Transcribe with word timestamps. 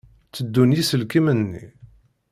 Tteddun 0.27 0.75
yiselkimen-nni? 0.75 1.65